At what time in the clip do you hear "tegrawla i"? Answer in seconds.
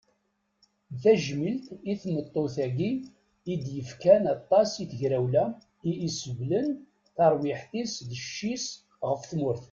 4.91-5.91